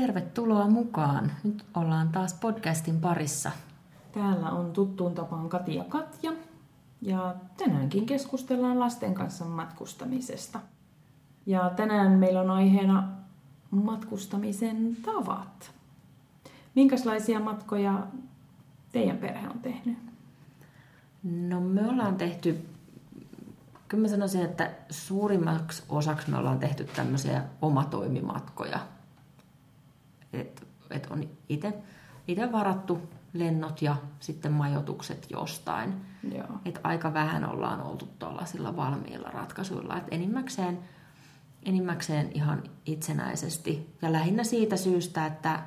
[0.00, 1.32] Tervetuloa mukaan.
[1.44, 3.50] Nyt ollaan taas podcastin parissa.
[4.12, 6.32] Täällä on tuttuun tapaan Kati ja Katja.
[7.02, 10.60] Ja tänäänkin keskustellaan lasten kanssa matkustamisesta.
[11.46, 13.08] Ja tänään meillä on aiheena
[13.70, 15.70] matkustamisen tavat.
[16.74, 18.06] Minkälaisia matkoja
[18.92, 19.98] teidän perhe on tehnyt?
[21.22, 22.68] No me ollaan tehty,
[23.88, 28.95] kyllä mä sanoisin, että suurimmaksi osaksi me ollaan tehty tämmöisiä omatoimimatkoja.
[30.40, 31.28] Että et on
[32.28, 33.00] itse varattu
[33.32, 35.94] lennot ja sitten majoitukset jostain.
[36.34, 36.60] Joo.
[36.64, 39.96] Et aika vähän ollaan oltu tuollaisilla valmiilla ratkaisuilla.
[39.96, 40.78] Et enimmäkseen,
[41.62, 43.96] enimmäkseen ihan itsenäisesti.
[44.02, 45.62] Ja lähinnä siitä syystä, että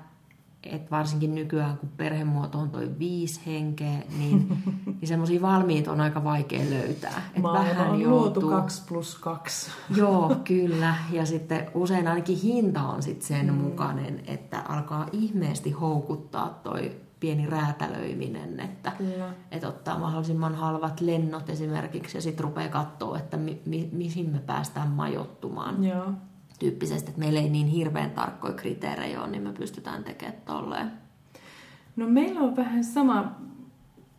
[0.64, 4.48] et varsinkin nykyään, kun perhemuoto on toi viisi henkeä, niin,
[4.86, 7.22] niin semmoisia valmiita on aika vaikea löytää.
[7.34, 8.50] Et vähän on joutuu...
[8.50, 9.72] 2 plus 2.
[9.98, 10.96] Joo, kyllä.
[11.12, 13.54] Ja sitten usein ainakin hinta on sitten sen mm.
[13.54, 18.92] mukainen, että alkaa ihmeesti houkuttaa toi pieni räätälöiminen, että,
[19.52, 24.40] että ottaa mahdollisimman halvat lennot esimerkiksi ja sitten rupeaa katsoa, että mi, mi, mihin me
[24.40, 25.84] päästään majoittumaan.
[25.84, 26.14] Joo.
[26.60, 30.92] Tyyppisesti, että meillä ei niin hirveän tarkkoja kriteerejä ole, niin me pystytään tekemään tolleen.
[31.96, 33.32] No meillä on vähän sama,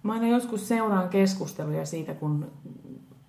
[0.02, 2.50] mä aina joskus seuraan keskusteluja siitä, kun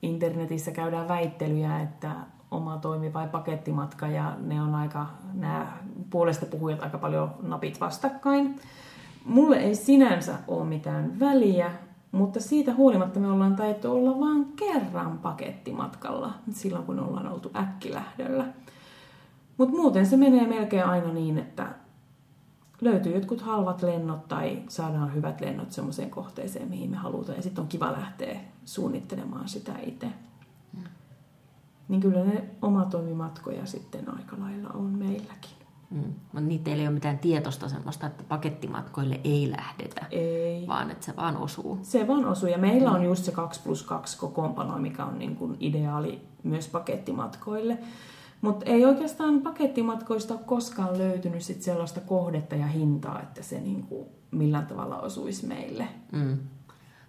[0.02, 2.16] internetissä käydään väittelyjä, että
[2.52, 5.78] oma toimi vai pakettimatka ja ne on aika, nämä
[6.10, 8.60] puolesta puhujat aika paljon napit vastakkain.
[9.26, 11.72] Mulle ei sinänsä ole mitään väliä,
[12.12, 18.46] mutta siitä huolimatta me ollaan taittu olla vain kerran pakettimatkalla, silloin kun ollaan oltu äkkilähdöllä.
[19.58, 21.76] Mutta muuten se menee melkein aina niin, että
[22.82, 27.36] löytyy jotkut halvat lennot tai saadaan hyvät lennot semmoiseen kohteeseen, mihin me halutaan.
[27.36, 30.08] Ja sitten on kiva lähteä suunnittelemaan sitä itse.
[30.74, 30.84] Mm.
[31.88, 35.62] Niin kyllä ne omatoimimatkoja sitten aika lailla on meilläkin.
[35.92, 36.14] Mm.
[36.22, 40.68] Mutta niitä ei ole mitään tietoista semmoista, että pakettimatkoille ei lähdetä, ei.
[40.68, 41.80] vaan että se vaan osuu.
[41.82, 42.50] Se vaan osuu.
[42.50, 42.96] Ja meillä mm.
[42.96, 47.78] on just se 2 plus 2 kokoonpano, mikä on niin kuin ideaali myös pakettimatkoille.
[48.42, 53.84] Mutta ei oikeastaan pakettimatkoista ole koskaan löytynyt sit sellaista kohdetta ja hintaa, että se niin
[53.84, 55.88] kuin millään tavalla osuisi meille.
[56.12, 56.38] Mm.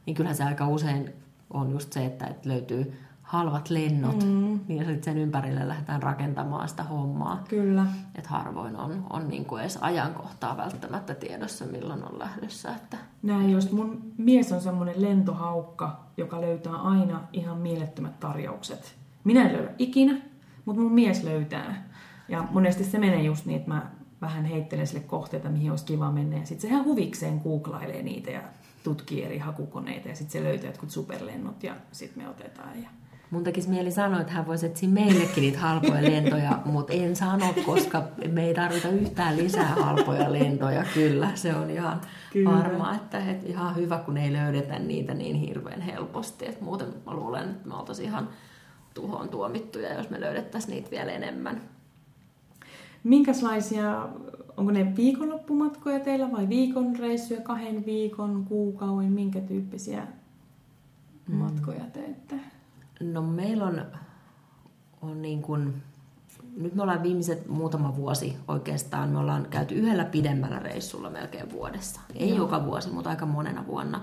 [0.06, 1.12] Niin kyllähän se aika usein
[1.50, 2.92] on just se, että löytyy
[3.22, 4.60] halvat lennot, mm.
[4.68, 7.44] niin sitten sen ympärille lähdetään rakentamaan sitä hommaa.
[7.48, 7.86] Kyllä.
[8.14, 12.74] Että harvoin on, on niin kuin edes ajankohtaa välttämättä tiedossa, milloin on lähdössä.
[12.76, 12.96] Että...
[13.22, 13.72] Näin just.
[13.72, 18.94] Mun mies on semmoinen lentohaukka, joka löytää aina ihan mielettömät tarjoukset.
[19.24, 20.20] Minä en löydä ikinä,
[20.64, 21.88] mutta mun mies löytää.
[22.28, 23.90] Ja monesti se menee just niin, että mä
[24.20, 26.36] vähän heittelen sille kohteita, mihin olisi kiva mennä.
[26.36, 28.42] Ja sitten se ihan huvikseen googlailee niitä ja
[28.84, 32.82] tutkii eri hakukoneita ja sitten se löytää jotkut superlennot ja sitten me otetaan.
[32.82, 32.88] Ja
[33.32, 37.54] Mun tekisi mieli sanoa, että hän voisi etsiä meillekin niitä halpoja lentoja, mutta en sano,
[37.66, 38.02] koska
[38.32, 40.84] me ei tarvita yhtään lisää halpoja lentoja.
[40.94, 42.00] Kyllä, se on ihan
[42.32, 42.50] Kyllä.
[42.50, 46.46] varma, että, että ihan hyvä, kun ei löydetä niitä niin hirveän helposti.
[46.46, 48.28] Että muuten mä luulen, että me oltaisiin ihan
[48.94, 51.60] tuhoon tuomittuja, jos me löydettäisiin niitä vielä enemmän.
[53.04, 54.08] Minkälaisia,
[54.56, 60.06] onko ne viikonloppumatkoja teillä vai viikon reissuja, kahden viikon, kuukauden, minkä tyyppisiä
[61.28, 61.34] mm.
[61.34, 62.40] matkoja teette?
[63.00, 63.82] No meillä on,
[65.02, 65.82] on niin kuin,
[66.56, 72.00] nyt me ollaan viimeiset muutama vuosi oikeastaan, me ollaan käyty yhdellä pidemmällä reissulla melkein vuodessa.
[72.14, 72.38] Ei Joo.
[72.38, 74.00] joka vuosi, mutta aika monena vuonna.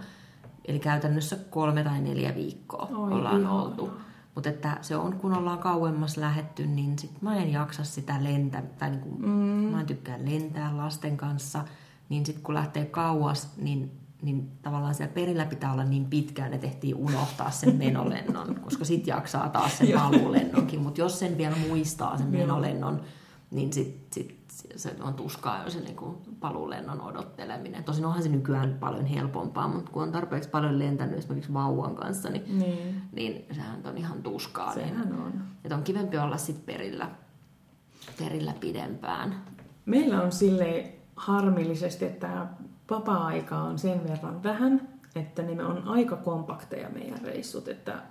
[0.66, 3.62] Eli käytännössä kolme tai neljä viikkoa Oi, ollaan ihana.
[3.62, 3.92] oltu.
[4.40, 8.62] Mutta että se on, kun ollaan kauemmas lähetty, niin sit mä en jaksa sitä lentää,
[8.62, 9.72] tai niin kuin, mm.
[9.72, 11.64] mä en tykkää lentää lasten kanssa,
[12.10, 13.92] niin sitten kun lähtee kauas, niin
[14.22, 19.08] niin tavallaan siellä perillä pitää olla niin pitkään, että ehtii unohtaa sen menolennon, koska sit
[19.08, 20.82] jaksaa taas sen paluulennonkin.
[20.82, 23.02] Mutta jos sen vielä muistaa, sen menolennon,
[23.52, 24.39] niin sit, sit
[24.76, 25.98] se on tuskaa jo se niin
[26.40, 27.84] paluulennon odotteleminen.
[27.84, 32.30] Tosin onhan se nykyään paljon helpompaa, mutta kun on tarpeeksi paljon lentänyt esimerkiksi vauvan kanssa,
[32.30, 33.02] niin, niin.
[33.12, 34.76] niin sehän on ihan tuskaa.
[34.76, 35.34] Niin sehän niin, on.
[35.64, 37.10] Että on kivempi olla sit perillä,
[38.20, 39.44] perillä pidempään.
[39.86, 42.48] Meillä on sille harmillisesti, että
[42.90, 48.04] vapaa-aikaa on sen verran vähän, että ne on aika kompakteja meidän reissut, että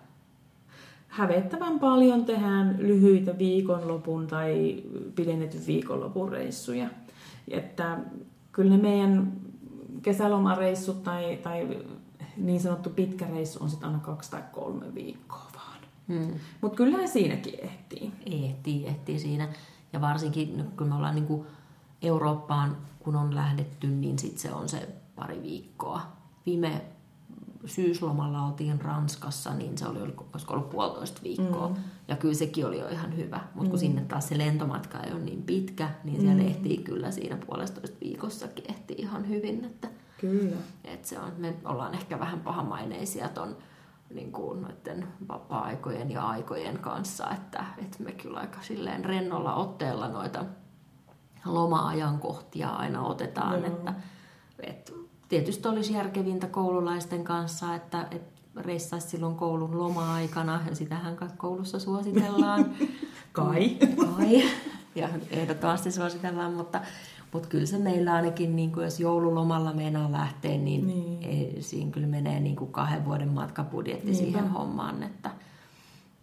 [1.19, 4.83] hävettävän paljon tehdään lyhyitä viikonlopun tai
[5.15, 6.89] pidennetyn viikonlopun reissuja.
[7.49, 7.99] Että
[8.53, 9.33] kyllä ne meidän
[10.03, 11.69] kesälomareissut tai, tai
[12.37, 15.79] niin sanottu pitkä reissu on sitten aina kaksi tai kolme viikkoa vaan.
[16.09, 16.35] Hmm.
[16.61, 18.13] Mutta kyllä siinäkin ehtii.
[18.27, 19.49] Ehtii, ehtii siinä.
[19.93, 21.47] Ja varsinkin kun me ollaan niinku
[22.03, 26.01] Eurooppaan kun on lähdetty, niin sitten se on se pari viikkoa.
[26.47, 26.83] Viime
[27.67, 31.69] syyslomalla oltiin Ranskassa, niin se oli, olisiko ollut puolitoista viikkoa.
[31.69, 31.75] Mm.
[32.09, 33.41] Ja kyllä sekin oli jo ihan hyvä.
[33.55, 33.71] Mutta mm.
[33.71, 36.49] kun sinne taas se lentomatka ei ole niin pitkä, niin siellä mm.
[36.49, 39.65] ehtii kyllä siinä puolestoista viikossakin ehtii ihan hyvin.
[39.65, 39.89] Että,
[40.21, 40.57] kyllä.
[40.85, 43.57] Että se on, me ollaan ehkä vähän pahamaineisia ton
[44.15, 50.09] niin kuin noiden vapaa-aikojen ja aikojen kanssa, että, että me kyllä aika silleen rennolla otteella
[50.09, 50.45] noita
[51.45, 53.67] loma-ajankohtia aina otetaan, Joo.
[53.67, 53.95] että,
[54.61, 54.93] että
[55.29, 62.71] tietysti olisi järkevintä koululaisten kanssa, että, että reissaisi silloin koulun loma-aikana, ja sitähän koulussa suositellaan.
[63.33, 63.77] Kai.
[63.97, 64.43] Kai,
[64.95, 66.81] ja ehdottomasti suositellaan, mutta,
[67.33, 71.63] mutta kyllä se meillä ainakin, niin kuin jos joululomalla meinaa lähteä, niin, niin.
[71.63, 74.25] Siinä kyllä menee niin kuin kahden vuoden matkabudjetti Niinpä.
[74.25, 75.31] siihen hommaan, että,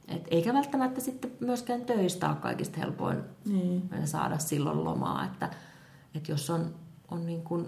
[0.08, 3.90] et eikä välttämättä sitten myöskään töistä ole kaikista helpoin niin.
[4.06, 5.50] saada silloin lomaa, että,
[6.16, 6.76] että jos on,
[7.12, 7.68] on niin kuin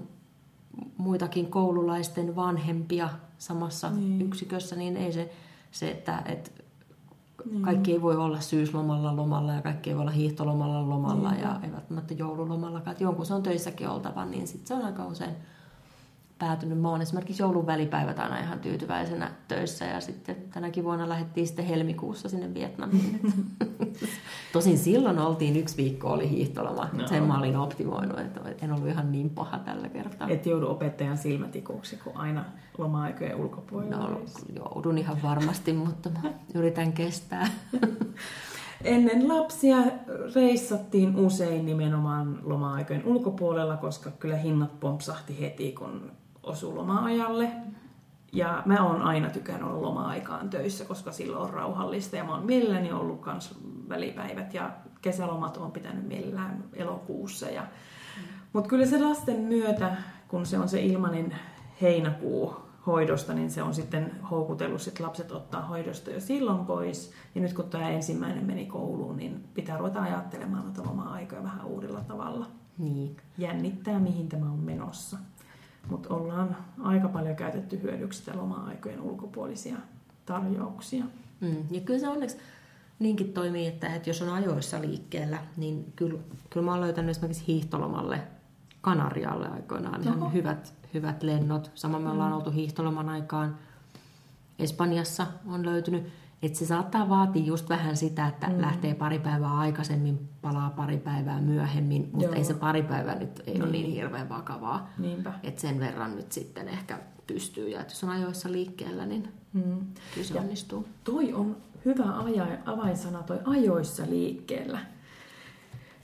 [0.97, 4.21] muitakin koululaisten vanhempia samassa niin.
[4.21, 5.33] yksikössä, niin ei se,
[5.71, 6.51] se että, että
[7.51, 7.61] niin.
[7.61, 11.41] kaikki ei voi olla syyslomalla lomalla ja kaikki ei voi olla hiihtolomalla lomalla niin.
[11.41, 12.91] ja ei välttämättä joululomallakaan.
[12.91, 15.35] Että jonkun se on töissäkin oltava, niin sitten se on aika usein
[16.39, 16.81] päätynyt.
[16.81, 21.65] Mä oon esimerkiksi joulun välipäivät aina ihan tyytyväisenä töissä ja sitten tänäkin vuonna lähdettiin sitten
[21.65, 23.19] helmikuussa sinne Vietnamiin.
[24.53, 27.07] Tosin silloin oltiin yksi viikko oli hiihtoloma, no.
[27.07, 30.27] sen mä olin optimoinut, että en ollut ihan niin paha tällä kertaa.
[30.29, 32.45] Et joudu opettajan silmätikuksi, kun aina
[32.77, 34.21] loma-aikojen ulkopuolella No
[34.55, 37.47] joudun ihan varmasti, mutta mä yritän kestää.
[38.83, 39.77] Ennen lapsia
[40.35, 46.11] reissattiin usein nimenomaan loma-aikojen ulkopuolella, koska kyllä hinnat pompsahti heti, kun
[46.47, 47.51] osui loma-ajalle.
[48.33, 52.15] Ja mä oon aina tykännyt olla loma-aikaan töissä, koska silloin on rauhallista.
[52.15, 53.55] Ja mä oon mielelläni ollut kans
[53.89, 54.71] välipäivät ja
[55.01, 57.45] kesälomat on pitänyt mielellään elokuussa.
[57.45, 57.61] Ja...
[57.61, 58.23] Mm.
[58.53, 59.95] Mutta kyllä se lasten myötä,
[60.27, 61.35] kun se on se ilmainen
[61.81, 62.55] heinäkuu
[62.87, 67.11] hoidosta, niin se on sitten houkutellut sit lapset ottaa hoidosta jo silloin pois.
[67.35, 72.01] Ja nyt kun tämä ensimmäinen meni kouluun, niin pitää ruveta ajattelemaan noita loma-aikoja vähän uudella
[72.01, 72.45] tavalla.
[72.77, 73.17] Niin.
[73.37, 75.17] Jännittää, mihin tämä on menossa.
[75.89, 79.77] Mutta ollaan aika paljon käytetty hyödyksi sitä loma-aikojen ulkopuolisia
[80.25, 81.05] tarjouksia.
[81.41, 81.55] Mm.
[81.71, 82.37] Ja kyllä se onneksi
[82.99, 86.19] niinkin toimii, että, että jos on ajoissa liikkeellä, niin kyllä,
[86.49, 88.21] kyllä mä oon löytänyt esimerkiksi hiihtolomalle
[88.81, 90.17] Kanarialle aikoinaan Oho.
[90.17, 91.71] ihan hyvät, hyvät lennot.
[91.75, 92.35] Sama me ollaan mm.
[92.35, 93.57] oltu hiihtoloman aikaan.
[94.59, 96.07] Espanjassa on löytynyt
[96.41, 98.61] että se saattaa vaatia just vähän sitä, että mm.
[98.61, 102.35] lähtee pari päivää aikaisemmin, palaa pari päivää myöhemmin, mutta Joo.
[102.35, 103.63] ei se pari päivää nyt ei niin.
[103.63, 104.89] ole niin hirveän vakavaa.
[105.43, 107.69] Että sen verran nyt sitten ehkä pystyy.
[107.69, 109.79] Ja jos on ajoissa liikkeellä, niin mm.
[110.13, 110.87] kyllä se ja onnistuu.
[111.03, 114.79] Toi on hyvä aja, avainsana, toi ajoissa liikkeellä.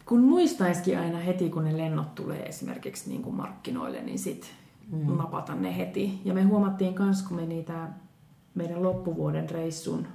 [0.06, 4.52] Kun muistaisikin aina heti, kun ne lennot tulee esimerkiksi niin kuin markkinoille, niin sit
[4.92, 5.18] mm.
[5.18, 6.22] napata ne heti.
[6.26, 7.90] Ja me huomattiin myös, kun me niitä
[8.56, 10.08] meidän loppuvuoden reissun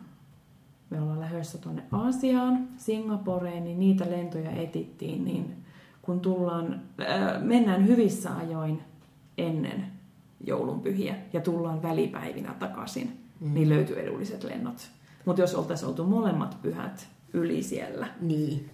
[0.90, 5.56] me ollaan lähdössä tuonne Aasiaan, Singaporeen, niin niitä lentoja etittiin, niin
[6.02, 8.82] kun tullaan, äh, mennään hyvissä ajoin
[9.38, 9.86] ennen
[10.46, 13.54] joulunpyhiä ja tullaan välipäivinä takaisin, mm.
[13.54, 14.90] niin löytyy edulliset lennot.
[15.24, 18.70] Mutta jos oltaisiin oltu molemmat pyhät yli siellä, niin.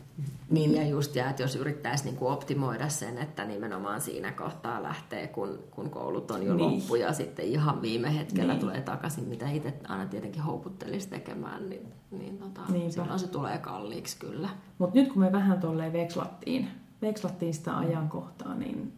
[0.50, 4.82] Niin ja just, ja että jos yrittäisi niin kuin optimoida sen, että nimenomaan siinä kohtaa
[4.82, 6.74] lähtee, kun, kun koulut on jo niin.
[6.74, 8.60] loppu ja sitten ihan viime hetkellä niin.
[8.60, 14.16] tulee takaisin, mitä itse aina tietenkin houkuttelisi tekemään, niin, niin tota, silloin se tulee kalliiksi
[14.18, 14.48] kyllä.
[14.78, 16.68] Mutta nyt kun me vähän tolleen vekslattiin,
[17.02, 18.92] vekslattiin sitä ajankohtaa, niin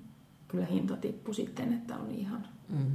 [0.48, 2.46] kyllä hinta tippui sitten, että on ihan...
[2.68, 2.92] Mm.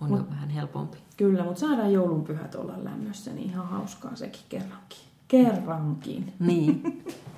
[0.00, 0.98] On Mut, jo vähän helpompi.
[1.16, 4.98] Kyllä, mutta saadaan joulunpyhät olla lämmössä, niin ihan hauskaa sekin kerrankin.
[5.28, 6.32] Kerrankin.
[6.38, 6.82] Niin.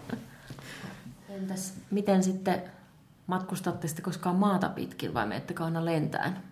[1.32, 2.62] Entäs miten sitten
[3.26, 6.42] matkustatte sitten koskaan maata pitkin vai menettekö aina lentään?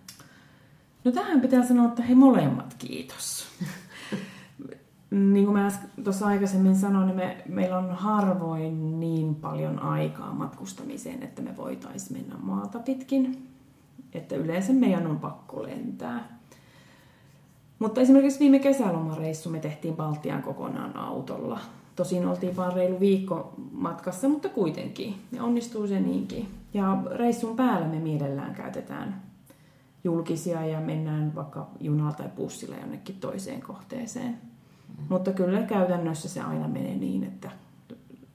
[1.03, 3.47] No tähän pitää sanoa, että he molemmat kiitos.
[5.11, 5.71] niin kuin mä
[6.03, 12.21] tuossa aikaisemmin sanoin, niin me, meillä on harvoin niin paljon aikaa matkustamiseen, että me voitaisiin
[12.21, 13.47] mennä maata pitkin.
[14.13, 16.37] Että yleensä meidän on pakko lentää.
[17.79, 21.59] Mutta esimerkiksi viime kesälomareissu me tehtiin Baltian kokonaan autolla.
[22.01, 25.15] Tosin oltiin vain reilu viikko matkassa, mutta kuitenkin.
[25.31, 26.47] Ja onnistuu se niinkin.
[26.73, 29.21] Ja reissun päällä me mielellään käytetään
[30.03, 34.29] julkisia ja mennään vaikka junalla tai bussilla jonnekin toiseen kohteeseen.
[34.29, 35.05] Mm.
[35.09, 37.51] Mutta kyllä käytännössä se aina menee niin, että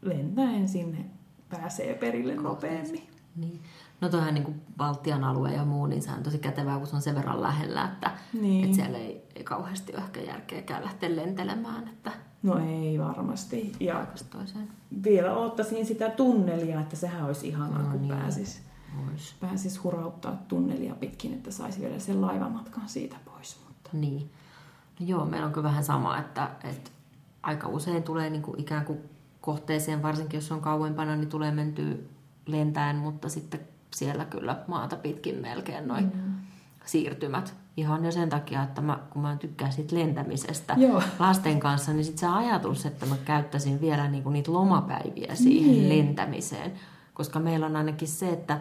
[0.03, 1.05] lentäen sinne
[1.49, 3.03] pääsee perille nopeammin.
[3.37, 3.61] Niin.
[4.01, 6.97] No toihan niin kuin Baltian alue ja muu, niin se on tosi kätevää, kun se
[6.97, 8.65] on sen verran lähellä, että, niin.
[8.65, 11.89] että siellä ei, ei kauheasti ole ehkä järkeäkään lähteä lentelemään.
[11.89, 12.13] Että
[12.47, 13.73] No ei varmasti.
[13.81, 14.07] Ja
[15.05, 18.17] vielä ottaisin sitä tunnelia, että sehän olisi ihanaa, no, kun niin.
[18.17, 18.61] pääsis,
[19.41, 23.61] pääsis hurauttaa tunnelia pitkin, että saisi vielä sen laivamatkan siitä pois.
[23.93, 24.31] Niin.
[25.01, 26.91] No joo, meillä on kyllä vähän sama, että, että
[27.43, 28.99] aika usein tulee niin kuin ikään kuin
[29.41, 31.95] kohteeseen, varsinkin jos on kauempana, niin tulee mentyä
[32.47, 33.61] lentäen, mutta sitten
[33.95, 36.35] siellä kyllä maata pitkin melkein noin mm.
[36.85, 37.55] siirtymät.
[37.77, 41.03] Ihan jo sen takia, että mä, kun mä tykkään siitä lentämisestä Joo.
[41.19, 45.89] lasten kanssa, niin sitten se ajatus, että mä käyttäisin vielä niinku niitä lomapäiviä siihen Niin.
[45.89, 46.73] lentämiseen.
[47.15, 48.61] Koska meillä on ainakin se, että,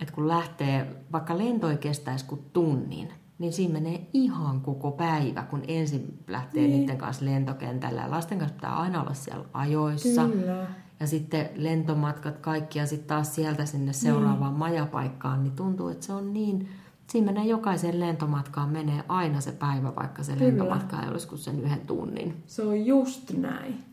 [0.00, 5.42] että kun lähtee, vaikka lento ei kestäisi kuin tunnin, niin siinä menee ihan koko päivä,
[5.42, 6.70] kun ensin lähtee Niin.
[6.70, 6.80] niin.
[6.80, 8.00] niiden kanssa lentokentällä.
[8.02, 10.28] Ja lasten kanssa pitää aina olla siellä ajoissa.
[10.28, 10.66] Kyllä.
[11.00, 14.58] Ja sitten lentomatkat kaikki ja sitten taas sieltä sinne seuraavaan mm.
[14.58, 16.68] majapaikkaan, niin tuntuu, että se on niin...
[17.06, 20.46] Siinä menee jokaisen lentomatkaan menee aina se päivä, vaikka se Kyllä.
[20.46, 22.42] lentomatka ei olisi kuin sen yhden tunnin.
[22.46, 23.84] Se on just näin.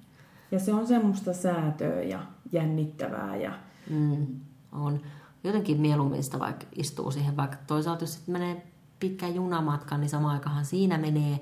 [0.52, 2.20] Ja se on semmoista säätöä ja
[2.52, 3.36] jännittävää.
[3.36, 3.52] Ja...
[3.90, 4.28] Mm.
[4.72, 5.02] On
[5.44, 8.68] jotenkin mieluummin sitä vaikka istuu siihen, vaikka toisaalta jos sitten menee
[9.00, 11.40] pitkä junamatka, niin sama aikahan siinä menee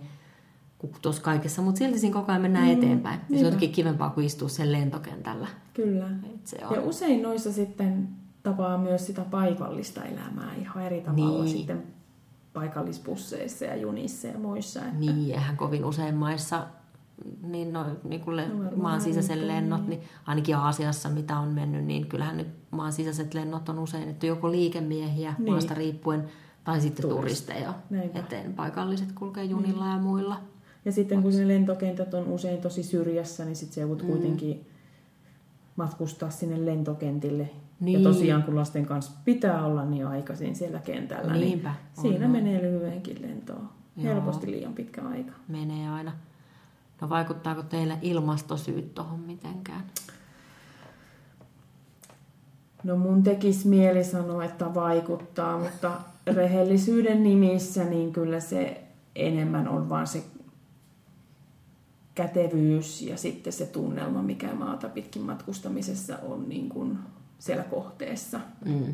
[0.78, 2.72] kuin tuossa kaikessa, mutta silti siinä koko ajan mennään mm.
[2.72, 3.20] eteenpäin.
[3.30, 5.48] Ja se on jotenkin kivempaa kuin istua sen lentokentällä.
[5.74, 6.10] Kyllä.
[6.34, 6.76] Et se on.
[6.76, 8.10] Ja usein noissa sitten
[8.44, 11.58] tapaa myös sitä paikallista elämää ihan eri tavalla Niin.
[11.58, 11.84] sitten
[12.54, 14.80] paikallispusseissa ja junissa ja muissa.
[14.80, 14.94] Että...
[15.00, 16.68] Niin, eihän kovin usein maissa
[17.44, 19.90] niin, no, niin kuin le- No maan sisäisen lennot, niin.
[19.90, 24.26] niin ainakin Aasiassa mitä on mennyt, niin kyllähän nyt maan sisäiset lennot on usein, että
[24.26, 25.44] joko liikemiehiä Niin.
[25.46, 25.54] niin.
[25.54, 26.24] maasta riippuen,
[26.64, 27.58] tai sitten Turisteja.
[27.60, 27.74] turisteja.
[27.90, 28.20] Näinpä.
[28.20, 30.40] Eteen paikalliset kulkee junilla ja muilla.
[30.86, 34.08] Ja sitten kun ne lentokentät on usein tosi syrjässä, niin sitten se joudut mm.
[34.08, 34.66] kuitenkin
[35.76, 37.44] matkustaa sinne lentokentille.
[37.44, 37.94] Niin.
[37.94, 38.04] Ja Niin.
[38.04, 42.32] tosiaan kun lasten kanssa pitää olla niin aikaisin siellä kentällä, Niinpä, niin on, siinä on.
[42.32, 43.70] menee lyhyenkin lentoon.
[43.98, 44.14] Joo.
[44.14, 45.32] Helposti liian pitkä aika.
[45.48, 46.12] Menee aina.
[47.02, 49.84] No vaikuttaako teillä ilmastosyyt tuohon mitenkään?
[52.84, 55.92] No mun tekisi mieli sanoa, että vaikuttaa, mutta
[56.28, 58.84] rehellisyyden nimissä niin kyllä se
[59.16, 60.24] enemmän on vaan se
[62.22, 67.00] kätevyys ja sitten se tunnelma, mikä maata pitkin matkustamisessa on niin kuin
[67.40, 68.40] siellä kohteessa.
[68.66, 68.94] Mm.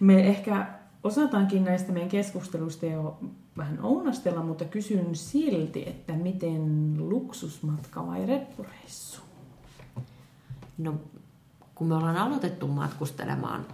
[0.00, 0.66] Me ehkä
[1.04, 3.18] osataankin näistä meidän keskusteluista jo
[3.56, 9.20] vähän ounastella, mutta kysyn silti, että miten luksusmatka vai reppureissu?
[10.78, 10.94] No,
[11.74, 13.66] kun me ollaan aloitettu matkustelemaan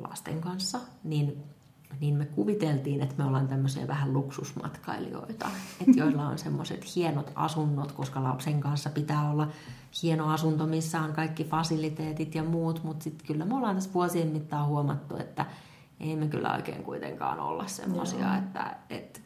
[0.00, 1.42] lasten kanssa, niin,
[2.00, 5.48] niin me kuviteltiin, että me ollaan tämmöisiä vähän luksusmatkailijoita,
[5.80, 9.48] että joilla on semmoiset hienot asunnot, koska lapsen kanssa pitää olla
[10.02, 14.28] hieno asunto, missä on kaikki fasiliteetit ja muut, mutta sitten kyllä me ollaan tässä vuosien
[14.28, 15.46] mittaan huomattu, että
[16.00, 19.20] ei me kyllä oikein kuitenkaan olla semmoisia, että, että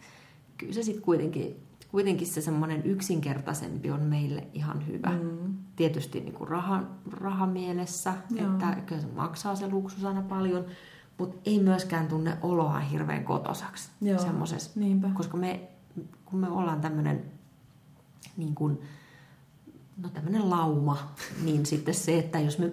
[0.58, 5.10] kyllä se sitten kuitenkin, kuitenkin se semmoinen yksinkertaisempi on meille ihan hyvä.
[5.10, 5.54] Mm.
[5.76, 8.52] Tietysti niin kuin rahan, rahamielessä, Joo.
[8.52, 10.64] että kyllä se maksaa se luksus aina paljon,
[11.18, 14.18] mutta ei myöskään tunne oloa hirveän kotosaksi Joo,
[14.74, 15.08] niinpä.
[15.14, 15.60] Koska me,
[16.24, 17.24] kun me ollaan tämmöinen
[18.36, 18.80] niin kuin,
[20.02, 20.98] no tämmöinen lauma,
[21.44, 22.72] niin sitten se, että jos me,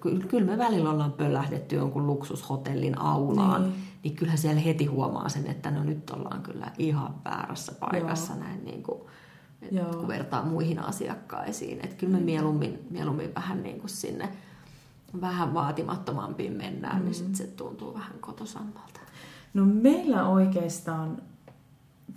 [0.00, 3.74] ky- kyllä me välillä ollaan pöllähdetty jonkun luksushotellin aulaan, Niin.
[4.02, 8.42] niin, kyllä siellä heti huomaa sen, että no nyt ollaan kyllä ihan väärässä paikassa Joo.
[8.42, 9.00] näin niin kuin,
[9.96, 11.80] kun vertaa muihin asiakkaisiin.
[11.84, 14.28] Että kyllä me mieluummin, mieluummin vähän niin kuin sinne
[15.20, 17.04] vähän vaatimattomampiin mennään, mm.
[17.04, 19.00] niin sitten se tuntuu vähän kotosammalta.
[19.54, 21.22] No meillä oikeastaan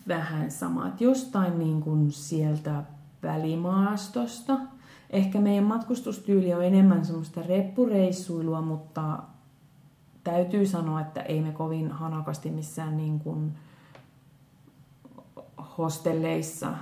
[0.08, 2.84] vähän sama, että jostain niin kuin sieltä
[3.24, 4.60] välimaastosta.
[5.10, 9.20] Ehkä meidän matkustustyyli on enemmän semmoista reppureissuilua, mutta
[10.24, 13.54] täytyy sanoa, että ei me kovin hanakasti missään niin kuin
[15.78, 16.74] hostelleissa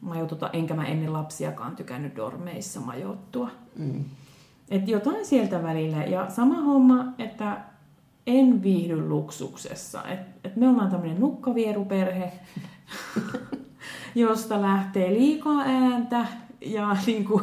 [0.00, 3.50] majoituta, enkä mä ennen lapsiakaan tykännyt dormeissa majoittua.
[3.78, 4.04] Mm.
[4.70, 6.04] Et jotain sieltä välillä.
[6.04, 7.60] Ja sama homma, että
[8.26, 10.04] en viihdy luksuksessa.
[10.04, 12.32] Et, et me ollaan tämmöinen nukkavieruperhe,
[14.14, 16.26] josta lähtee liikaa ääntä.
[16.60, 17.42] Ja niinku,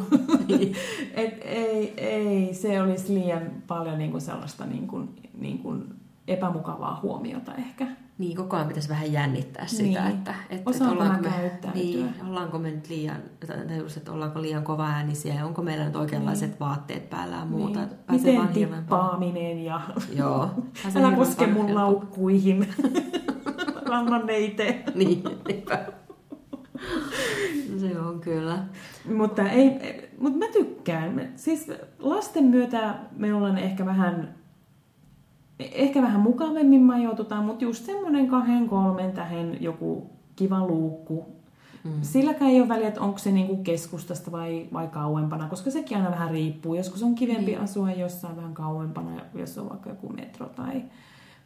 [1.14, 5.08] et ei, ei, se olisi liian paljon niinku sellaista niinku,
[5.38, 5.74] niinku
[6.28, 7.86] epämukavaa huomiota ehkä.
[8.20, 9.96] Niin, koko ajan pitäisi vähän jännittää sitä, Niin.
[9.96, 14.62] että, että, että ollaanko, me, niin, ollaanko me nyt liian, tai just, että ollaanko liian
[14.64, 16.60] kova äänisiä ja onko meillä nyt oikeanlaiset niin.
[16.60, 17.78] vaatteet päällä ja muuta.
[17.80, 17.90] Niin.
[18.10, 19.80] Miten vaan tippaaminen ja
[20.16, 20.50] Joo.
[20.96, 21.74] älä koske mun helpommin.
[21.74, 22.68] laukkuihin.
[23.90, 24.82] Anna ne itse.
[24.94, 25.22] Niin.
[27.78, 28.58] Se on kyllä.
[29.14, 29.70] Mutta, ei,
[30.18, 31.32] mutta mä tykkään.
[31.36, 34.34] Siis lasten myötä me ollaan ehkä vähän,
[35.72, 41.26] ehkä vähän mukavemmin majoitutaan, mutta just semmoinen kahden, kolmen tähän joku kiva luukku.
[41.84, 41.90] Mm.
[42.02, 46.10] Silläkään ei ole väliä, että onko se niinku keskustasta vai, vai kauempana, koska sekin aina
[46.10, 46.74] vähän riippuu.
[46.74, 47.60] Joskus on kivempi Niin.
[47.60, 50.82] asua jossain vähän kauempana, jos on vaikka joku metro tai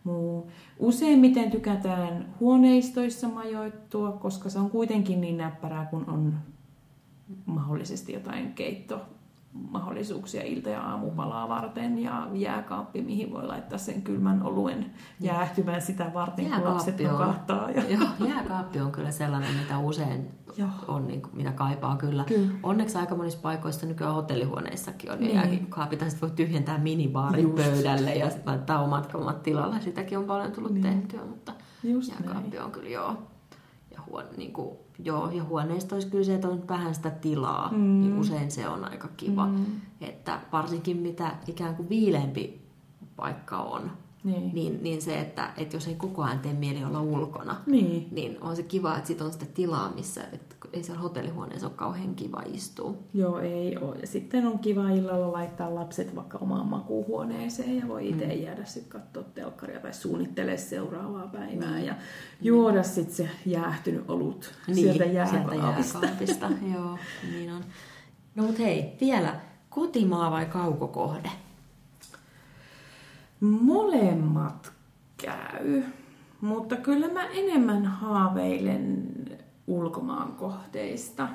[0.05, 0.51] muu.
[0.79, 6.35] Useimmiten tykätään huoneistoissa majoittua, koska se on kuitenkin niin näppärää, kun on
[7.47, 9.01] mahdollisesti jotain keitto
[9.55, 14.87] mahdollisuuksia ilta- ja aamupalaa varten ja jääkaappi, mihin voi laittaa sen kylmän oluen
[15.21, 17.71] jäähtymään sitä varten, kun lapset nukahtaa.
[17.71, 17.83] Ja...
[17.89, 20.69] Joo, jääkaappi on kyllä sellainen, mitä usein Joo.
[20.89, 22.25] on, niin kuin, mitä kaipaa kyllä.
[22.25, 22.53] kyllä.
[22.63, 25.35] Onneksi aika monissa paikoissa nykyään hotellihuoneissakin on, niin.
[25.35, 27.57] jääkaappi, tai voi tyhjentää minibaarin Just.
[27.57, 29.81] pöydälle ja laittaa omat kamat tilalle.
[29.81, 30.83] Sitäkin on paljon tullut niin.
[30.83, 32.65] tehtyä, mutta Just jääkaappi näin.
[32.65, 33.17] on kyllä joo.
[34.07, 38.01] Huone, niin kuin, Joo, ja huoneistoissa kyllä se, että on vähän sitä tilaa, mm.
[38.01, 39.47] niin usein se on aika kiva.
[39.47, 39.65] Mm.
[40.01, 42.63] Että varsinkin mitä ikään kuin viileämpi
[43.17, 43.91] paikka on,
[44.25, 44.55] niin.
[44.55, 48.39] Niin, niin se, että, että jos ei koko ajan tee mieli olla ulkona, niin, niin
[48.41, 52.15] on se kiva, että sit on sitä tilaa, missä että ei siellä hotellihuoneessa ole kauhean
[52.15, 52.95] kiva istua.
[53.15, 53.97] Joo, ei ole.
[54.01, 58.43] Ja sitten on kiva illalla laittaa lapset vaikka omaan makuuhuoneeseen ja voi itse mm.
[58.43, 61.85] jäädä sitten katsoa telkkaria tai suunnittelee seuraavaa päivää mm.
[61.85, 61.95] ja
[62.41, 62.85] juoda mm.
[62.85, 66.01] sitten se jäähtynyt olut niin, sieltä jääkaapista.
[66.01, 66.51] Sieltä jääkaapista.
[66.75, 66.99] Joo,
[67.33, 67.65] niin on.
[68.35, 69.41] No mut hei, vielä
[69.71, 71.31] kotimaa vai kaukokohde?
[73.41, 74.73] Molemmat
[75.17, 75.83] käy,
[76.41, 79.09] mutta kyllä mä enemmän haaveilen
[79.67, 81.29] ulkomaan kohteista.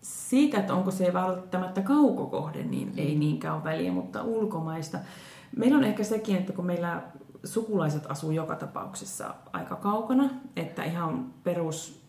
[0.00, 4.98] Siitä, että onko se välttämättä kaukokohde, niin ei niinkään ole väliä, mutta ulkomaista.
[5.56, 7.02] Meillä on ehkä sekin, että kun meillä
[7.44, 12.04] sukulaiset asuu joka tapauksessa aika kaukana, että ihan perus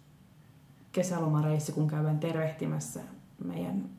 [0.91, 2.99] kesälomareissi, kun käydään tervehtimässä
[3.43, 3.89] meidän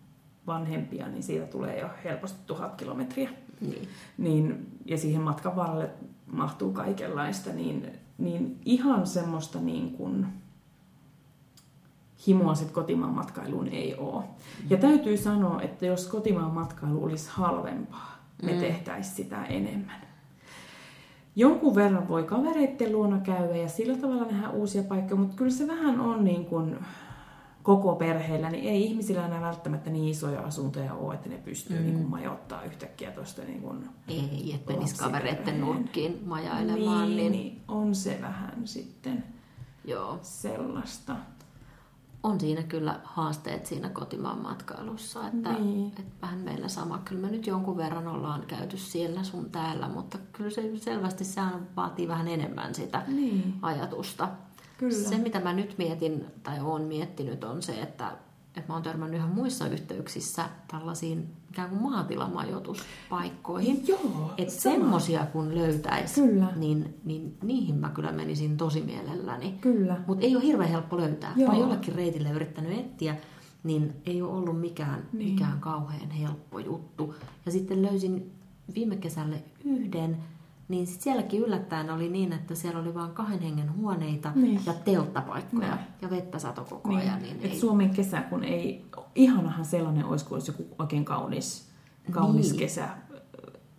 [0.46, 3.30] vanhempia, niin siitä tulee jo helposti tuhat kilometriä.
[3.60, 3.88] Niin.
[4.18, 5.90] Niin, ja siihen matkan varrelle
[6.32, 7.86] mahtuu kaikenlaista, niin,
[8.18, 10.26] niin ihan semmoista niin kuin
[12.26, 14.22] himoa sit kotimaan matkailuun ei ole.
[14.22, 14.70] Mm.
[14.70, 18.58] Ja täytyy sanoa, että jos kotimaan matkailu olisi halvempaa, me mm.
[18.58, 20.06] tehtäisiin sitä enemmän.
[21.36, 25.66] Jonkun verran voi kavereiden luona käydä ja sillä tavalla nähdä uusia paikkoja, mutta kyllä se
[25.66, 26.76] vähän on niin kuin
[27.66, 31.84] koko perheellä, niin ei ihmisillä enää välttämättä niin isoja asuntoja ole, että ne pystyy mm.
[31.84, 37.08] niin kuin majoittaa yhtäkkiä tuosta niin kuin Ei, että menisi kavereiden nurkkiin majailemaan.
[37.08, 37.32] Niin, niin...
[37.32, 39.24] niin, on se vähän sitten
[39.84, 40.18] Joo.
[40.22, 41.16] sellaista.
[42.22, 45.86] On siinä kyllä haasteet siinä kotimaan matkailussa, että, niin.
[45.86, 46.98] että vähän meillä sama.
[46.98, 51.68] Kyllä me nyt jonkun verran ollaan käyty siellä sun täällä, mutta kyllä se selvästi sehän
[51.76, 53.54] vaatii vähän enemmän sitä niin.
[53.62, 54.28] ajatusta.
[54.78, 55.08] Kyllä.
[55.08, 58.12] Se, mitä mä nyt mietin tai oon miettinyt, on se, että,
[58.56, 63.86] että mä oon törmännyt ihan muissa yhteyksissä tällaisiin ikään kuin maatilamajoituspaikkoihin.
[63.86, 66.20] Joo, Että semmosia kun löytäisi,
[66.56, 69.58] niin, niin niihin mä kyllä menisin tosi mielelläni.
[69.60, 70.00] Kyllä.
[70.06, 71.32] Mutta ei ole hirveän helppo löytää.
[71.36, 71.52] Joo.
[71.52, 73.16] Mä jollekin reitille yrittänyt etsiä,
[73.64, 75.32] niin ei ole ollut mikään, niin.
[75.32, 77.14] mikään kauhean helppo juttu.
[77.46, 78.32] Ja sitten löysin
[78.74, 80.16] viime kesälle yhden,
[80.68, 84.60] niin sit sielläkin yllättäen oli niin, että siellä oli vain kahden hengen huoneita niin.
[84.66, 85.86] ja telttapaikkoja Näin.
[86.02, 87.00] ja vettä sato koko niin.
[87.00, 87.22] ajan.
[87.22, 87.60] Niin Et ei...
[87.60, 91.68] Suomen kesä, kun ei, ihanahan sellainen olisi, kun olisi joku oikein kaunis,
[92.10, 92.58] kaunis niin.
[92.58, 92.88] kesä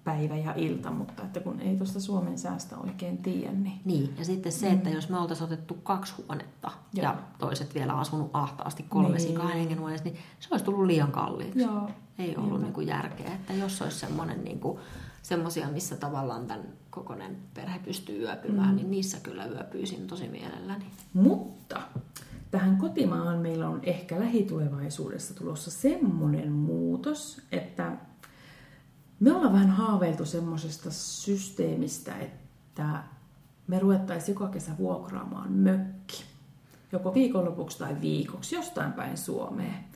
[0.08, 3.52] päivä ja ilta, mutta että kun ei tuosta Suomen säästä oikein tiedä.
[3.52, 4.16] Niin, niin.
[4.18, 4.96] ja sitten se, että mm.
[4.96, 7.04] jos me oltaisiin otettu kaksi huonetta Joo.
[7.04, 9.38] ja toiset vielä asunut ahtaasti kolmesi niin.
[9.38, 11.62] kahden hengen huoneessa, niin se olisi tullut liian kalliiksi.
[11.62, 11.90] Joo.
[12.20, 14.80] Ei ollut niin kuin järkeä, että jos olisi semmoinen niin kuin,
[15.28, 18.76] semmoisia, missä tavallaan tämän kokoinen perhe pystyy yöpymään, mm.
[18.76, 20.86] niin niissä kyllä yöpyisin tosi mielelläni.
[21.14, 21.82] Mutta
[22.52, 27.98] tähän kotimaahan meillä on ehkä lähitulevaisuudessa tulossa semmoinen muutos, että
[29.20, 33.04] me ollaan vähän haaveiltu semmoisesta systeemistä, että
[33.68, 36.24] me ruvettaisiin joka kesä vuokraamaan mökki.
[36.92, 39.87] Joko viikonlopuksi tai viikoksi jostain päin Suomeen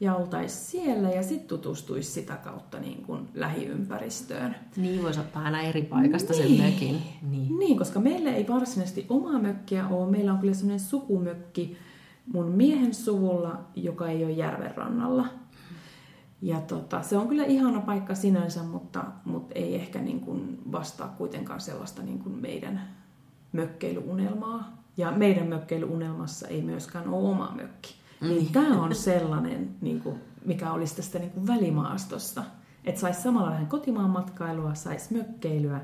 [0.00, 4.56] ja oltaisiin siellä ja sitten tutustuisi sitä kautta niin kuin lähiympäristöön.
[4.76, 6.56] Niin, voisi ottaa aina eri paikasta niin.
[6.56, 7.02] sen mökin.
[7.30, 7.58] Niin.
[7.58, 10.10] niin, koska meillä ei varsinaisesti omaa mökkiä ole.
[10.10, 11.76] Meillä on kyllä sellainen sukumökki
[12.32, 15.26] mun miehen suvulla, joka ei ole järven rannalla.
[16.42, 21.14] Ja tota, se on kyllä ihana paikka sinänsä, mutta, mutta ei ehkä niin kuin vastaa
[21.18, 22.80] kuitenkaan sellaista niin kuin meidän
[23.52, 24.82] mökkeilyunelmaa.
[24.96, 27.94] Ja meidän mökkeilyunelmassa ei myöskään ole oma mökki.
[28.20, 28.28] Mm.
[28.28, 32.44] Niin tämä on sellainen, niin kuin, mikä olisi tästä niin kuin välimaastosta.
[32.84, 35.80] Että saisi samalla vähän kotimaan matkailua, saisi mökkeilyä.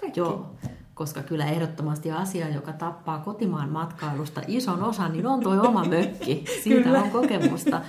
[0.00, 0.20] Kaikki.
[0.20, 0.50] Joo,
[0.94, 6.44] koska kyllä ehdottomasti asia, joka tappaa kotimaan matkailusta ison osan, niin on tuo oma mökki.
[6.64, 7.02] Siitä kyllä.
[7.02, 7.80] on kokemusta,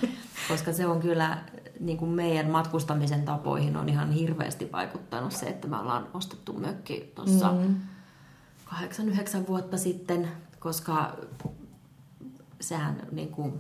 [0.48, 1.38] koska se on kyllä
[1.80, 7.12] niin kuin meidän matkustamisen tapoihin on ihan hirveästi vaikuttanut se, että me ollaan ostettu mökki
[7.16, 7.76] tuossa mm.
[8.74, 10.28] 8-9 vuotta sitten,
[10.60, 11.18] koska
[12.64, 13.54] sehän niin kuin,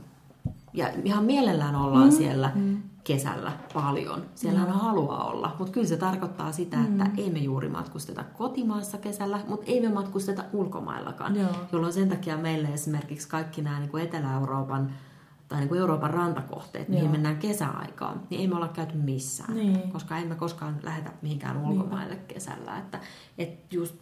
[0.73, 2.11] Ja ihan mielellään ollaan mm.
[2.11, 2.77] siellä mm.
[3.03, 4.25] kesällä paljon.
[4.35, 4.75] Siellähän mm.
[4.75, 7.11] haluaa olla, mutta kyllä se tarkoittaa sitä, että mm.
[7.17, 11.35] ei me juuri matkusteta kotimaassa kesällä, mutta ei me matkusteta ulkomaillakaan.
[11.35, 11.49] Joo.
[11.71, 14.91] Jolloin sen takia meille esimerkiksi kaikki nämä niin kuin Etelä-Euroopan
[15.47, 17.11] tai niin kuin Euroopan rantakohteet, mihin Joo.
[17.11, 19.91] mennään kesäaikaan, niin ei me olla käyty missään, niin.
[19.91, 22.27] koska emme koskaan lähetä mihinkään ulkomaille niin.
[22.27, 22.77] kesällä.
[22.77, 22.99] Että,
[23.37, 23.95] et just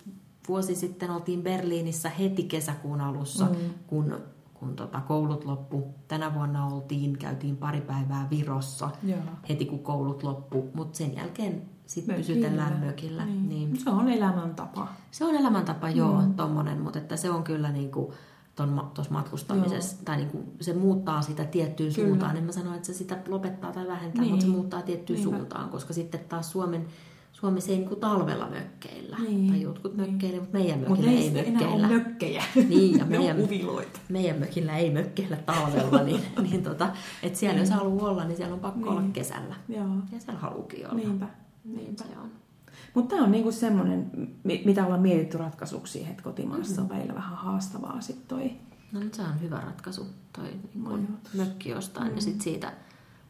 [0.48, 3.56] vuosi sitten oltiin Berliinissä heti kesäkuun alussa, mm.
[3.88, 4.18] kun,
[4.62, 5.94] kun tota koulut loppu.
[6.08, 9.20] Tänä vuonna oltiin, käytiin pari päivää Virossa Joo.
[9.50, 13.26] heti kun koulut loppu, mutta sen jälkeen sitten pysytellään mökillä.
[13.26, 13.50] Niin.
[13.50, 13.78] Niin.
[13.78, 14.88] Se on elämäntapa.
[15.12, 16.34] Se on elämäntapa, joo, mm.
[16.34, 18.14] tommonen, mutta että se on kyllä niin kuin,
[18.94, 20.04] tuossa matkustamisessa, Joo.
[20.06, 22.08] tai niin kuin se muuttaa sitä tiettyyn Kyllä.
[22.08, 22.38] suuntaan.
[22.38, 24.32] En mä sano, että se sitä lopettaa tai vähentää, niin.
[24.32, 25.38] mutta se muuttaa tiettyyn Niinpä.
[25.38, 26.86] suuntaan, koska sitten taas Suomen
[27.42, 29.18] Suomessa ei niin kuin talvella mökkeillä.
[29.20, 29.48] Niin.
[29.48, 30.12] Tai jotkut niin.
[30.12, 31.76] mökkeillä, mutta meidän mökillä ei mökkeillä.
[31.76, 32.44] Enää mökkejä.
[32.70, 33.38] Niin, ja meidän,
[34.10, 36.04] meidän mökillä ei mökkeillä talvella.
[36.04, 36.90] niin, niin tota,
[37.24, 37.70] että siellä niin.
[37.70, 38.90] jos haluaa olla, niin siellä on pakko niin.
[38.90, 39.56] olla kesällä.
[39.70, 39.88] Joo.
[40.12, 40.96] Ja siellä haluukin olla.
[40.96, 41.28] Niinpä.
[41.64, 42.04] Niinpä.
[42.04, 42.32] Se on.
[42.94, 44.12] Mutta tämä on niinku semmoinen,
[44.44, 46.92] mitä ollaan mietitty ratkaisuksi siihen, että kotimaassa mm-hmm.
[46.92, 48.52] on välillä vähän haastavaa sitten toi.
[48.92, 52.16] No nyt se on hyvä ratkaisu, toi niin kun mökki jostain mm.
[52.16, 52.74] ja sitten siitä,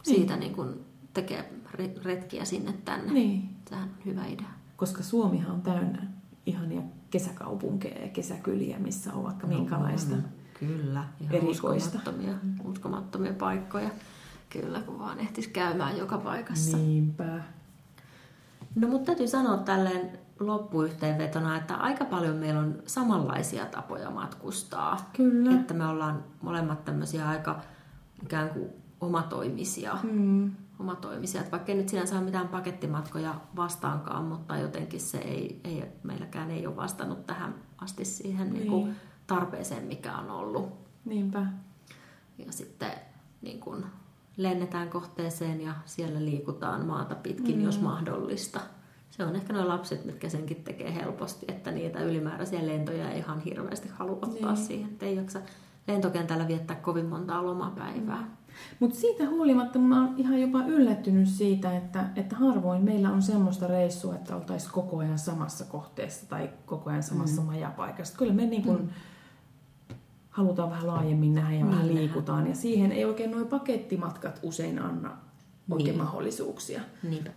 [0.04, 0.39] siitä niin.
[0.39, 1.54] niin tekee
[2.04, 3.13] retkiä sinne tänne.
[3.13, 3.50] Niin.
[3.69, 4.50] Tämä on hyvä idea.
[4.78, 6.08] Koska Suomihan on täynnä
[6.45, 10.24] ihania kesäkaupunkeja ja kesäkyliä, missä on vaikka no, minkälaista on.
[10.60, 11.97] Kyllä, ihan erikoista.
[11.97, 13.89] Uskomattomia, uskomattomia paikkoja.
[14.50, 16.78] Kyllä, kun vaan ehtis käymään joka paikassa.
[16.78, 17.41] Niinpä.
[18.76, 25.10] No mutta täytyy sanoa tälleen loppuyhteenvetona, että aika paljon meillä on samanlaisia tapoja matkustaa.
[25.13, 25.56] Kyllä.
[25.56, 27.62] Että me ollaan molemmat tämmöisiä aika
[28.24, 28.69] ikään kuin
[29.02, 29.97] omatoimisia.
[30.04, 30.52] Mm.
[30.81, 31.41] Omatoimisia.
[31.41, 36.51] Että vaikka ei nyt sinänsä ole mitään pakettimatkoja vastaankaan, mutta jotenkin se ei, ei meilläkään
[36.51, 38.53] ei ole vastannut tähän asti siihen niin.
[38.53, 38.95] Niin kuin
[39.27, 40.69] tarpeeseen, mikä on ollut.
[41.05, 41.45] Niinpä.
[42.37, 42.91] Ja sitten
[43.41, 43.85] niin kuin
[44.37, 47.63] lennetään kohteeseen ja siellä liikutaan maata pitkin, mm.
[47.63, 48.59] jos mahdollista.
[49.11, 53.39] Se on ehkä nuo lapset, mitkä senkin tekee helposti, että niitä ylimääräisiä lentoja ei ihan
[53.39, 54.65] hirveästi halua ottaa niin.
[54.65, 54.91] siihen.
[54.91, 55.39] Että ei jaksa
[55.87, 58.21] lentokentällä viettää kovin monta lomapäivää.
[58.21, 58.27] Mm.
[58.79, 63.67] Mutta siitä huolimatta mä oon ihan jopa yllättynyt siitä, että, että harvoin meillä on semmoista
[63.67, 67.47] reissua, että oltaisiin koko ajan samassa kohteessa tai koko ajan samassa mm.
[67.47, 68.17] majapaikassa.
[68.17, 68.89] Kyllä me niin kun, mm
[70.31, 71.95] halutaan vähän laajemmin nähdä ja vähän niin.
[71.95, 72.47] liikutaan.
[72.47, 75.17] Ja siihen ei oikein nuo pakettimatkat usein anna
[75.69, 75.97] oikein niin.
[75.97, 76.81] mahdollisuuksia.
[77.03, 77.31] Niinpä.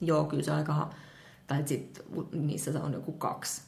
[0.00, 0.90] Joo, kyllä se aika...
[1.46, 3.62] Tai sitten niissä on joku kaksi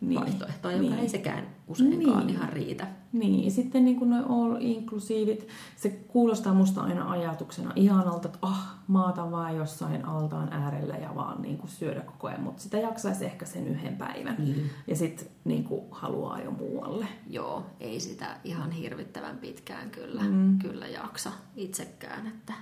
[0.00, 0.20] niin.
[0.20, 0.98] vaihtoehtoa, joka niin.
[0.98, 2.36] ei sekään useinkaan niin.
[2.36, 2.86] ihan riitä.
[3.18, 8.74] Niin, ja sitten niin kuin all inclusivit, se kuulostaa musta aina ajatuksena ihanalta, että ah,
[8.86, 13.24] maata vaan jossain altaan äärellä ja vaan niin kuin syödä koko ajan, mutta sitä jaksaisi
[13.24, 14.36] ehkä sen yhden päivän.
[14.38, 14.70] Niin.
[14.86, 17.08] Ja sitten niin kuin haluaa jo muualle.
[17.30, 20.58] Joo, ei sitä ihan hirvittävän pitkään kyllä, mm.
[20.58, 22.52] kyllä jaksa itsekään, että,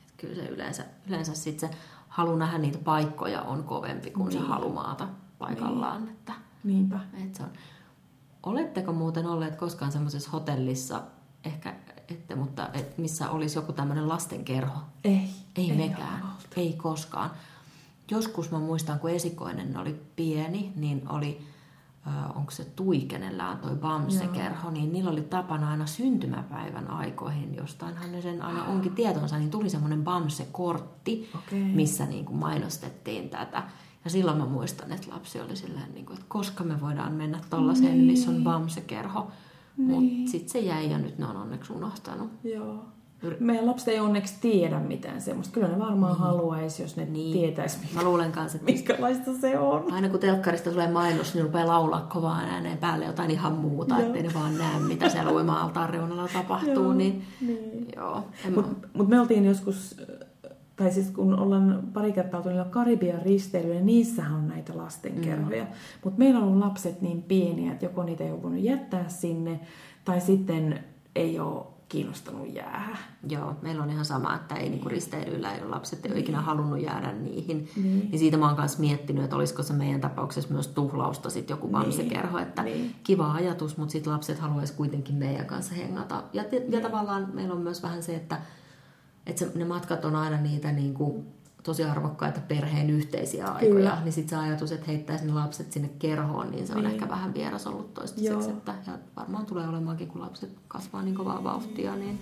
[0.00, 1.76] että kyllä se yleensä, yleensä sitten se
[2.08, 4.42] halu nähdä niitä paikkoja on kovempi kuin niin.
[4.42, 6.04] se halu maata paikallaan.
[6.04, 6.12] Niin.
[6.12, 6.32] Että,
[6.64, 7.00] Niinpä.
[7.24, 7.50] Että se on,
[8.46, 11.02] Oletteko muuten olleet koskaan semmoisessa hotellissa,
[11.44, 11.74] ehkä
[12.08, 14.78] ette, mutta et, missä olisi joku tämmöinen lastenkerho?
[15.04, 15.30] Ei.
[15.56, 16.22] Ei, ei mekään.
[16.56, 17.30] Ei koskaan.
[18.10, 21.46] Joskus mä muistan, kun esikoinen oli pieni, niin oli,
[22.06, 27.54] äh, onko se Tui, kenellä on toi Bamse-kerho, niin niillä oli tapana aina syntymäpäivän aikoihin,
[27.54, 31.58] jostainhan ne sen aina onkin tietonsa, niin tuli semmoinen Bamse-kortti, okay.
[31.58, 33.62] missä niin kuin mainostettiin tätä.
[34.06, 37.40] Ja silloin mä muistan, että lapsi oli silleen, niin kuin, että koska me voidaan mennä
[37.50, 38.06] tollaiseen, niin.
[38.06, 39.26] missä on Bamse-kerho.
[39.76, 39.90] Niin.
[39.90, 42.30] Mutta sitten se jäi ja nyt ne on onneksi unohtanut.
[42.44, 42.84] Joo.
[43.40, 45.54] Meidän lapset ei onneksi tiedä mitään semmoista.
[45.54, 46.20] Kyllä ne varmaan niin.
[46.20, 47.32] haluaisi, jos ne niin.
[47.32, 49.92] tietäisi, Mä luulen kanssa, että minkälaista se on.
[49.92, 54.06] Aina kun telkkarista tulee mainos, niin rupeaa laulaa kovaa ääneen päälle jotain ihan muuta, joo.
[54.06, 56.74] ettei ne vaan näe, mitä siellä uima-altaan reunalla tapahtuu.
[56.74, 56.92] joo.
[56.92, 57.88] Niin, niin.
[57.96, 58.88] Joo, Mutta mä...
[58.94, 59.96] mut me oltiin joskus
[60.76, 65.64] tai siis kun ollaan pari kertaa tullut Karibian risteilyyn, niin niissähän on näitä lastenkerhoja.
[65.64, 65.70] Mm.
[66.04, 69.60] Mutta meillä on ollut lapset niin pieniä, että joko niitä ei ole voinut jättää sinne,
[70.04, 70.84] tai sitten
[71.14, 72.96] ei ole kiinnostanut jäädä.
[73.28, 76.40] Joo, meillä on ihan sama, että ei niinku risteilyillä ei ole lapset ei ole ikinä
[76.40, 77.68] halunnut jäädä niihin.
[77.76, 78.08] Niin.
[78.10, 81.68] niin siitä mä oon myös miettinyt, että olisiko se meidän tapauksessa myös tuhlausta sitten joku
[81.68, 82.94] bamsekerho, että niin.
[83.04, 86.22] kiva ajatus, mutta sitten lapset haluaisi kuitenkin meidän kanssa hengata.
[86.32, 86.82] Ja, ja niin.
[86.82, 88.40] tavallaan meillä on myös vähän se, että
[89.26, 91.26] että se, ne matkat on aina niitä niin kuin,
[91.66, 93.98] tosi arvokkaita perheen yhteisiä aikoja, Kyllä.
[94.04, 96.92] niin sitten se ajatus, että heittäisi ne lapset sinne kerhoon, niin se on niin.
[96.92, 98.50] ehkä vähän vieras ollut toistaiseksi.
[98.50, 101.96] Että, ja varmaan tulee olemaankin, kun lapset kasvaa niin kovaa vauhtia.
[101.96, 102.18] Niin...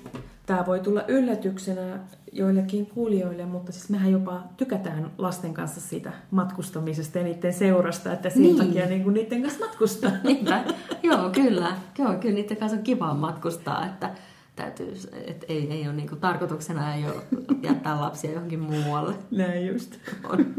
[0.47, 1.99] Tämä voi tulla yllätyksenä
[2.33, 8.31] joillekin kuulijoille, mutta siis mehän jopa tykätään lasten kanssa siitä matkustamisesta ja niiden seurasta, että
[8.31, 8.57] sen niin.
[8.57, 10.11] takia niin kuin niiden kanssa matkustaa.
[10.25, 10.65] Niinpä.
[11.03, 11.77] Joo, kyllä.
[11.99, 14.11] Joo, kyllä niiden kanssa on kiva matkustaa, että
[14.57, 17.23] täytyy, että ei, ei ole niinku, tarkoituksena ei ole
[17.63, 19.15] jättää lapsia johonkin muualle.
[19.31, 19.99] Näin just.
[20.25, 20.55] On.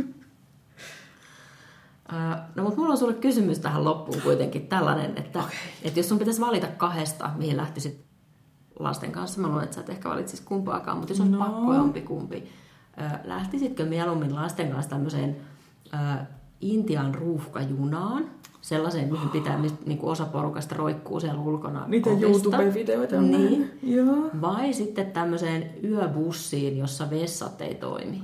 [2.55, 5.51] No mutta mulla on sulle kysymys tähän loppuun kuitenkin tällainen, että, okay.
[5.83, 8.05] että jos sun pitäisi valita kahdesta, mihin lähtisit
[8.79, 11.37] lasten kanssa, mä luulen, että sä et ehkä valitsis kumpaakaan, mutta jos on no.
[11.37, 12.49] pakko jompi kumpi,
[13.23, 15.37] lähtisitkö mieluummin lasten kanssa tämmöiseen
[16.61, 18.29] Intian ruuhkajunaan,
[18.65, 23.79] sellaiseen, mihin pitää niin kuin osa porukasta roikkuu siellä ulkona Niitä YouTube-videoita niin.
[23.83, 24.29] Joo.
[24.41, 28.23] Vai sitten tämmöiseen yöbussiin, jossa vessat ei toimi.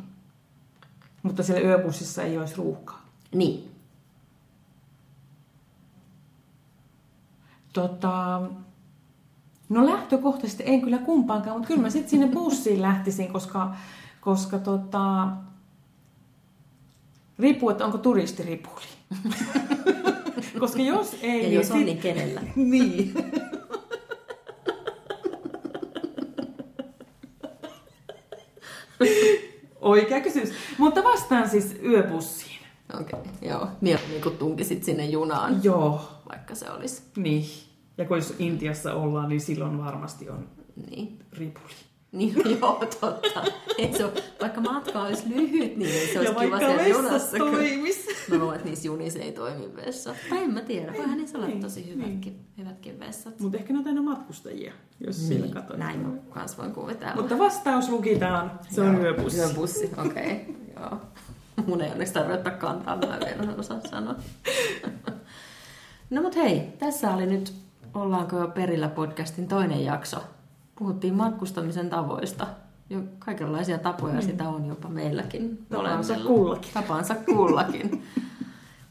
[1.23, 3.05] Mutta siellä yöbussissa ei olisi ruuhkaa.
[3.33, 3.71] Niin.
[7.73, 8.41] Tota,
[9.69, 13.75] no lähtökohtaisesti en kyllä kumpaankaan, mutta kyllä mä sitten sinne bussiin lähtisin, koska,
[14.21, 15.27] koska tota,
[17.39, 18.85] riippuu, että onko turistiripuli.
[20.59, 21.29] koska jos ei...
[21.29, 22.41] Ja niin jos on, niin kenellä.
[22.55, 23.13] niin.
[29.81, 30.49] Oikea kysymys.
[30.77, 32.59] Mutta vastaan siis yöbussiin.
[33.01, 33.67] Okei, okay, joo.
[33.81, 35.63] Mieluummin kun tunkisit sinne junaan.
[35.63, 36.01] Joo.
[36.29, 37.01] Vaikka se olisi.
[37.15, 37.45] Niin.
[37.97, 40.49] Ja kun jos Intiassa ollaan, niin silloin varmasti on
[40.89, 41.19] niin.
[41.33, 41.90] ripuli.
[42.11, 43.43] Niin, joo, totta.
[43.77, 47.37] Ei se vaikka matka olisi lyhyt, niin se olisi ja kiva siellä junassa.
[47.37, 48.07] toimis.
[48.29, 50.15] Mä luulen, että niissä junissa ei toimi vessa.
[50.29, 52.45] Tai en mä tiedä, voihan niissä olla niin, tosi hyvätkin, niin.
[52.57, 53.39] hyvätkin vessat.
[53.39, 54.73] Mutta ehkä ne on aina matkustajia,
[55.07, 55.77] jos niin, siellä katsoo.
[55.77, 57.15] Näin mä kans voin kuvitella.
[57.15, 59.37] Mutta vastaus lukitaan, se on yöbussi.
[59.37, 60.31] Yöbussi, okei.
[60.31, 61.01] Okay, joo.
[61.65, 64.15] Mun ei onneksi tarvitse ottaa kantaa, mä en osaa sanoa.
[66.09, 67.53] no mut hei, tässä oli nyt
[67.93, 70.17] Ollaanko jo perillä podcastin toinen jakso.
[70.81, 72.47] Puhuttiin matkustamisen tavoista.
[72.89, 74.21] Jo kaikenlaisia tapoja mm.
[74.21, 75.65] sitä on jopa meilläkin.
[75.69, 76.73] Tapansa kullakin.
[76.73, 78.03] Tapansa kullakin.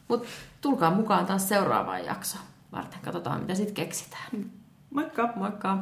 [0.08, 0.28] Mutta
[0.60, 2.98] tulkaa mukaan taas seuraavaan jaksoon varten.
[3.04, 4.50] Katsotaan, mitä sitten keksitään.
[4.90, 5.32] Moikka!
[5.36, 5.78] Moikka!